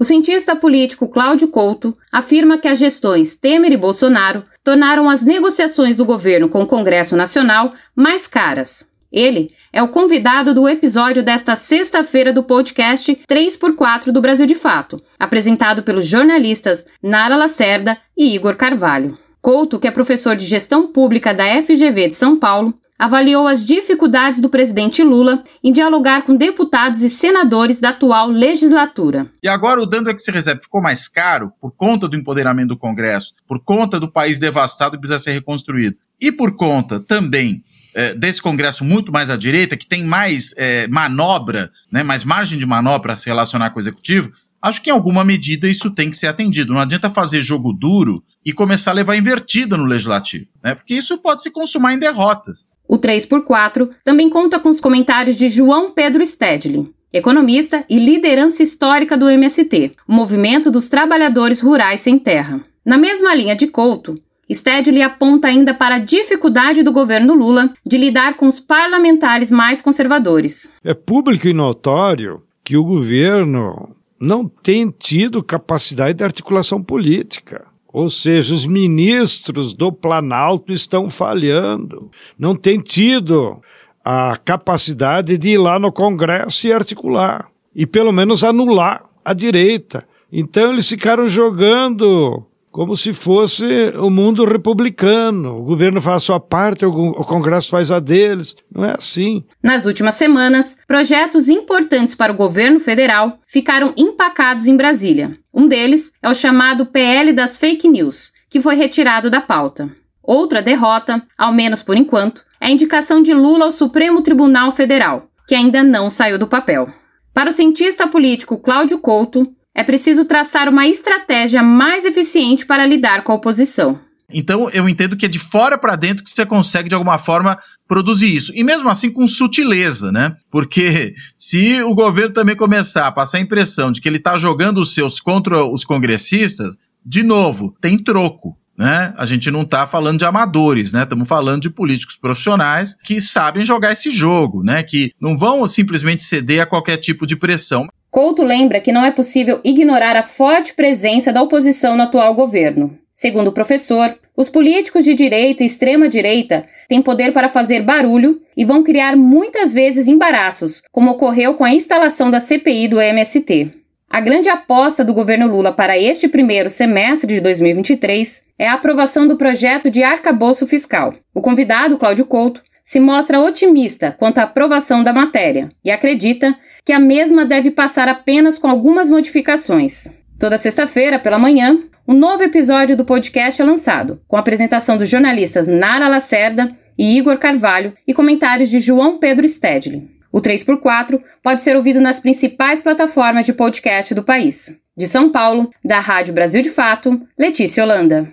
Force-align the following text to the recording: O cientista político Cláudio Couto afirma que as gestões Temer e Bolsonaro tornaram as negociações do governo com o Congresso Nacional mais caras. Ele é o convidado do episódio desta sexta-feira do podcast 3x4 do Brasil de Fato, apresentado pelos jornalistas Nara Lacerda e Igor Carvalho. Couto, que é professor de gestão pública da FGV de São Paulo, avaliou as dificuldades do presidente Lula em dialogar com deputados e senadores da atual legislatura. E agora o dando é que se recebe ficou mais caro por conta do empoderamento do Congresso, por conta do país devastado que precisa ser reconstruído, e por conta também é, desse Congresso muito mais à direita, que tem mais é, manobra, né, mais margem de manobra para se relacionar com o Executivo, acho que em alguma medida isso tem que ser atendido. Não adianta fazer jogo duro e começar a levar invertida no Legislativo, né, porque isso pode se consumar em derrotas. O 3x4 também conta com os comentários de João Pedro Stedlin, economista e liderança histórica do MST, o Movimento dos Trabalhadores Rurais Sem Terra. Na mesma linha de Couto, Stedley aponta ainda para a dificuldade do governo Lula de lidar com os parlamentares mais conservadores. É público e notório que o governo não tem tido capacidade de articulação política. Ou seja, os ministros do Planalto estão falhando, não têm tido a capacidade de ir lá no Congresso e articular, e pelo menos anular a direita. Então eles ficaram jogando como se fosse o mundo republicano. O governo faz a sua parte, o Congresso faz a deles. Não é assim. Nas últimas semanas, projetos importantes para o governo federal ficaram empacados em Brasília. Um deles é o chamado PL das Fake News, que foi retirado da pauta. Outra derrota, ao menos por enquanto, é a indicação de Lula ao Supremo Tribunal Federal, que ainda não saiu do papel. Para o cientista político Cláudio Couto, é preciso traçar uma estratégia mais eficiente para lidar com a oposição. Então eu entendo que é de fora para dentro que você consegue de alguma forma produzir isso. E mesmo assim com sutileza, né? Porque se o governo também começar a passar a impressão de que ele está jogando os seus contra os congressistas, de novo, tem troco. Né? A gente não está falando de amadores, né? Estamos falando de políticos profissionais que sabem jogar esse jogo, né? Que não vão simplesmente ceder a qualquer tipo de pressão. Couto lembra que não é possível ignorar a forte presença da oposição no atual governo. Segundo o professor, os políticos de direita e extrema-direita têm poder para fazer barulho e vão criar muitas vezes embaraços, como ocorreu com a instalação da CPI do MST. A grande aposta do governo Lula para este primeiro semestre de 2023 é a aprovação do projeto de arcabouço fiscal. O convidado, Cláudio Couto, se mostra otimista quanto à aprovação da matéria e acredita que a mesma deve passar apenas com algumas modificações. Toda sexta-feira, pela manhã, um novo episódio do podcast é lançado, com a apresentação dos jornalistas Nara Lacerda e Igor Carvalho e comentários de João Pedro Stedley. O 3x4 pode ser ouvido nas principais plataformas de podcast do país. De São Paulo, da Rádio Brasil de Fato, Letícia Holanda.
O 0.00 0.04
cientista 0.04 0.56
político 0.56 1.06
Cláudio 1.06 1.48
Couto 1.48 1.94
afirma 2.10 2.56
que 2.56 2.66
as 2.66 2.78
gestões 2.78 3.34
Temer 3.34 3.70
e 3.70 3.76
Bolsonaro 3.76 4.44
tornaram 4.64 5.10
as 5.10 5.20
negociações 5.20 5.94
do 5.94 6.06
governo 6.06 6.48
com 6.48 6.62
o 6.62 6.66
Congresso 6.66 7.14
Nacional 7.14 7.70
mais 7.94 8.26
caras. 8.26 8.90
Ele 9.12 9.50
é 9.70 9.82
o 9.82 9.88
convidado 9.88 10.54
do 10.54 10.66
episódio 10.66 11.22
desta 11.22 11.54
sexta-feira 11.54 12.32
do 12.32 12.42
podcast 12.42 13.14
3x4 13.28 14.10
do 14.10 14.22
Brasil 14.22 14.46
de 14.46 14.54
Fato, 14.54 14.96
apresentado 15.18 15.82
pelos 15.82 16.06
jornalistas 16.06 16.86
Nara 17.02 17.36
Lacerda 17.36 17.94
e 18.16 18.34
Igor 18.34 18.56
Carvalho. 18.56 19.18
Couto, 19.42 19.78
que 19.78 19.86
é 19.86 19.90
professor 19.90 20.34
de 20.34 20.46
gestão 20.46 20.86
pública 20.86 21.34
da 21.34 21.44
FGV 21.62 22.08
de 22.08 22.14
São 22.14 22.38
Paulo, 22.38 22.72
avaliou 23.00 23.46
as 23.46 23.66
dificuldades 23.66 24.40
do 24.40 24.50
presidente 24.50 25.02
Lula 25.02 25.42
em 25.64 25.72
dialogar 25.72 26.22
com 26.22 26.36
deputados 26.36 27.00
e 27.00 27.08
senadores 27.08 27.80
da 27.80 27.88
atual 27.88 28.28
legislatura. 28.28 29.30
E 29.42 29.48
agora 29.48 29.80
o 29.80 29.86
dando 29.86 30.10
é 30.10 30.14
que 30.14 30.20
se 30.20 30.30
recebe 30.30 30.62
ficou 30.62 30.82
mais 30.82 31.08
caro 31.08 31.50
por 31.58 31.70
conta 31.70 32.06
do 32.06 32.14
empoderamento 32.14 32.68
do 32.68 32.76
Congresso, 32.76 33.32
por 33.48 33.58
conta 33.58 33.98
do 33.98 34.12
país 34.12 34.38
devastado 34.38 34.96
que 34.96 34.98
precisa 34.98 35.18
ser 35.18 35.30
reconstruído, 35.30 35.96
e 36.20 36.30
por 36.30 36.54
conta 36.56 37.00
também 37.00 37.64
é, 37.94 38.12
desse 38.12 38.42
Congresso 38.42 38.84
muito 38.84 39.10
mais 39.10 39.30
à 39.30 39.36
direita, 39.36 39.78
que 39.78 39.88
tem 39.88 40.04
mais 40.04 40.52
é, 40.58 40.86
manobra, 40.86 41.70
né, 41.90 42.02
mais 42.02 42.22
margem 42.22 42.58
de 42.58 42.66
manobra 42.66 43.00
para 43.00 43.16
se 43.16 43.30
relacionar 43.30 43.70
com 43.70 43.78
o 43.78 43.82
Executivo, 43.82 44.30
acho 44.60 44.82
que 44.82 44.90
em 44.90 44.92
alguma 44.92 45.24
medida 45.24 45.66
isso 45.66 45.90
tem 45.90 46.10
que 46.10 46.18
ser 46.18 46.26
atendido. 46.26 46.74
Não 46.74 46.80
adianta 46.80 47.08
fazer 47.08 47.40
jogo 47.40 47.72
duro 47.72 48.22
e 48.44 48.52
começar 48.52 48.90
a 48.90 48.94
levar 48.94 49.16
invertida 49.16 49.74
no 49.78 49.86
Legislativo, 49.86 50.44
né, 50.62 50.74
porque 50.74 50.92
isso 50.92 51.16
pode 51.16 51.42
se 51.42 51.50
consumar 51.50 51.94
em 51.94 51.98
derrotas. 51.98 52.68
O 52.90 52.98
3x4 52.98 53.88
também 54.02 54.28
conta 54.28 54.58
com 54.58 54.68
os 54.68 54.80
comentários 54.80 55.36
de 55.36 55.48
João 55.48 55.92
Pedro 55.92 56.26
Stedlin, 56.26 56.92
economista 57.12 57.84
e 57.88 58.00
liderança 58.00 58.64
histórica 58.64 59.16
do 59.16 59.30
MST, 59.30 59.92
o 60.08 60.12
Movimento 60.12 60.72
dos 60.72 60.88
Trabalhadores 60.88 61.60
Rurais 61.60 62.00
Sem 62.00 62.18
Terra. 62.18 62.60
Na 62.84 62.98
mesma 62.98 63.32
linha 63.32 63.54
de 63.54 63.68
Couto, 63.68 64.16
Stedley 64.52 65.02
aponta 65.02 65.46
ainda 65.46 65.72
para 65.72 65.94
a 65.94 65.98
dificuldade 66.00 66.82
do 66.82 66.90
governo 66.90 67.32
Lula 67.32 67.72
de 67.86 67.96
lidar 67.96 68.34
com 68.34 68.48
os 68.48 68.58
parlamentares 68.58 69.52
mais 69.52 69.80
conservadores. 69.80 70.68
É 70.82 70.92
público 70.92 71.46
e 71.46 71.52
notório 71.52 72.42
que 72.64 72.76
o 72.76 72.82
governo 72.82 73.94
não 74.20 74.48
tem 74.48 74.90
tido 74.90 75.44
capacidade 75.44 76.18
de 76.18 76.24
articulação 76.24 76.82
política. 76.82 77.69
Ou 77.92 78.08
seja, 78.08 78.54
os 78.54 78.66
ministros 78.66 79.72
do 79.72 79.90
Planalto 79.90 80.72
estão 80.72 81.10
falhando, 81.10 82.10
não 82.38 82.54
têm 82.54 82.78
tido 82.78 83.60
a 84.04 84.36
capacidade 84.44 85.36
de 85.36 85.48
ir 85.48 85.58
lá 85.58 85.78
no 85.78 85.92
Congresso 85.92 86.66
e 86.66 86.72
articular, 86.72 87.50
e 87.74 87.86
pelo 87.86 88.12
menos 88.12 88.44
anular 88.44 89.04
a 89.24 89.32
direita. 89.32 90.06
Então 90.32 90.72
eles 90.72 90.88
ficaram 90.88 91.26
jogando 91.28 92.44
como 92.70 92.96
se 92.96 93.12
fosse 93.12 93.64
o 93.98 94.08
mundo 94.08 94.44
republicano. 94.44 95.56
O 95.56 95.62
governo 95.62 96.00
faz 96.00 96.16
a 96.16 96.20
sua 96.20 96.40
parte, 96.40 96.84
o 96.84 97.24
Congresso 97.24 97.70
faz 97.70 97.90
a 97.90 97.98
deles. 97.98 98.54
Não 98.72 98.84
é 98.84 98.92
assim. 98.92 99.44
Nas 99.62 99.86
últimas 99.86 100.14
semanas, 100.14 100.76
projetos 100.86 101.48
importantes 101.48 102.14
para 102.14 102.32
o 102.32 102.36
governo 102.36 102.78
federal 102.78 103.38
ficaram 103.46 103.92
empacados 103.96 104.66
em 104.66 104.76
Brasília. 104.76 105.32
Um 105.52 105.66
deles 105.66 106.12
é 106.22 106.28
o 106.28 106.34
chamado 106.34 106.86
PL 106.86 107.32
das 107.32 107.56
Fake 107.56 107.88
News, 107.88 108.32
que 108.48 108.60
foi 108.60 108.76
retirado 108.76 109.28
da 109.30 109.40
pauta. 109.40 109.90
Outra 110.22 110.62
derrota, 110.62 111.22
ao 111.36 111.52
menos 111.52 111.82
por 111.82 111.96
enquanto, 111.96 112.44
é 112.60 112.66
a 112.66 112.70
indicação 112.70 113.22
de 113.22 113.34
Lula 113.34 113.64
ao 113.64 113.72
Supremo 113.72 114.22
Tribunal 114.22 114.70
Federal, 114.70 115.28
que 115.48 115.54
ainda 115.54 115.82
não 115.82 116.08
saiu 116.08 116.38
do 116.38 116.46
papel. 116.46 116.88
Para 117.32 117.50
o 117.50 117.52
cientista 117.52 118.06
político 118.06 118.58
Cláudio 118.58 118.98
Couto, 118.98 119.42
é 119.74 119.82
preciso 119.82 120.24
traçar 120.24 120.68
uma 120.68 120.86
estratégia 120.86 121.62
mais 121.62 122.04
eficiente 122.04 122.66
para 122.66 122.86
lidar 122.86 123.22
com 123.22 123.32
a 123.32 123.36
oposição. 123.36 124.00
Então 124.32 124.70
eu 124.70 124.88
entendo 124.88 125.16
que 125.16 125.26
é 125.26 125.28
de 125.28 125.38
fora 125.38 125.76
para 125.76 125.96
dentro 125.96 126.24
que 126.24 126.30
você 126.30 126.46
consegue 126.46 126.88
de 126.88 126.94
alguma 126.94 127.18
forma 127.18 127.58
produzir 127.88 128.34
isso. 128.34 128.52
E 128.54 128.62
mesmo 128.62 128.88
assim 128.88 129.10
com 129.10 129.26
sutileza, 129.26 130.12
né? 130.12 130.36
Porque 130.50 131.14
se 131.36 131.82
o 131.82 131.94
governo 131.94 132.32
também 132.32 132.56
começar 132.56 133.06
a 133.06 133.12
passar 133.12 133.38
a 133.38 133.40
impressão 133.40 133.90
de 133.90 134.00
que 134.00 134.08
ele 134.08 134.18
está 134.18 134.38
jogando 134.38 134.80
os 134.80 134.94
seus 134.94 135.20
contra 135.20 135.64
os 135.64 135.84
congressistas, 135.84 136.76
de 137.04 137.22
novo, 137.22 137.74
tem 137.80 137.98
troco. 137.98 138.56
Né? 138.78 139.12
A 139.18 139.26
gente 139.26 139.50
não 139.50 139.60
está 139.60 139.86
falando 139.86 140.18
de 140.18 140.24
amadores, 140.24 140.94
né? 140.94 141.02
Estamos 141.02 141.28
falando 141.28 141.60
de 141.60 141.68
políticos 141.68 142.16
profissionais 142.16 142.96
que 143.04 143.20
sabem 143.20 143.62
jogar 143.62 143.92
esse 143.92 144.10
jogo, 144.10 144.62
né? 144.62 144.82
Que 144.82 145.12
não 145.20 145.36
vão 145.36 145.68
simplesmente 145.68 146.22
ceder 146.22 146.62
a 146.62 146.66
qualquer 146.66 146.96
tipo 146.96 147.26
de 147.26 147.36
pressão. 147.36 147.86
Couto 148.10 148.42
lembra 148.42 148.80
que 148.80 148.90
não 148.90 149.04
é 149.04 149.12
possível 149.12 149.60
ignorar 149.62 150.16
a 150.16 150.22
forte 150.22 150.74
presença 150.74 151.32
da 151.32 151.42
oposição 151.42 151.96
no 151.96 152.02
atual 152.02 152.34
governo. 152.34 152.98
Segundo 153.14 153.48
o 153.48 153.52
professor, 153.52 154.18
os 154.36 154.50
políticos 154.50 155.04
de 155.04 155.14
direita 155.14 155.62
e 155.62 155.66
extrema-direita 155.66 156.66
têm 156.88 157.00
poder 157.00 157.32
para 157.32 157.48
fazer 157.48 157.82
barulho 157.82 158.40
e 158.56 158.64
vão 158.64 158.82
criar 158.82 159.14
muitas 159.14 159.72
vezes 159.72 160.08
embaraços, 160.08 160.82
como 160.90 161.10
ocorreu 161.10 161.54
com 161.54 161.62
a 161.62 161.72
instalação 161.72 162.30
da 162.30 162.40
CPI 162.40 162.88
do 162.88 163.00
MST. 163.00 163.70
A 164.08 164.20
grande 164.20 164.48
aposta 164.48 165.04
do 165.04 165.14
governo 165.14 165.46
Lula 165.46 165.70
para 165.70 165.96
este 165.96 166.26
primeiro 166.26 166.68
semestre 166.68 167.32
de 167.32 167.40
2023 167.40 168.42
é 168.58 168.66
a 168.66 168.72
aprovação 168.72 169.28
do 169.28 169.36
projeto 169.36 169.88
de 169.88 170.02
arcabouço 170.02 170.66
fiscal. 170.66 171.14
O 171.32 171.40
convidado, 171.40 171.96
Cláudio 171.96 172.26
Couto, 172.26 172.60
se 172.90 172.98
mostra 172.98 173.38
otimista 173.38 174.10
quanto 174.10 174.38
à 174.38 174.42
aprovação 174.42 175.04
da 175.04 175.12
matéria 175.12 175.68
e 175.84 175.92
acredita 175.92 176.58
que 176.84 176.92
a 176.92 176.98
mesma 176.98 177.44
deve 177.44 177.70
passar 177.70 178.08
apenas 178.08 178.58
com 178.58 178.66
algumas 178.66 179.08
modificações. 179.08 180.08
Toda 180.40 180.58
sexta-feira, 180.58 181.16
pela 181.16 181.38
manhã, 181.38 181.78
um 182.08 182.14
novo 182.14 182.42
episódio 182.42 182.96
do 182.96 183.04
podcast 183.04 183.62
é 183.62 183.64
lançado, 183.64 184.20
com 184.26 184.34
a 184.34 184.40
apresentação 184.40 184.98
dos 184.98 185.08
jornalistas 185.08 185.68
Nara 185.68 186.08
Lacerda 186.08 186.76
e 186.98 187.16
Igor 187.16 187.38
Carvalho 187.38 187.94
e 188.08 188.12
comentários 188.12 188.68
de 188.68 188.80
João 188.80 189.18
Pedro 189.18 189.46
Stedley. 189.46 190.10
O 190.32 190.40
3x4 190.40 191.22
pode 191.44 191.62
ser 191.62 191.76
ouvido 191.76 192.00
nas 192.00 192.18
principais 192.18 192.82
plataformas 192.82 193.46
de 193.46 193.52
podcast 193.52 194.12
do 194.16 194.24
país. 194.24 194.76
De 194.96 195.06
São 195.06 195.30
Paulo, 195.30 195.70
da 195.84 196.00
Rádio 196.00 196.34
Brasil 196.34 196.60
de 196.60 196.70
Fato, 196.70 197.22
Letícia 197.38 197.84
Holanda. 197.84 198.32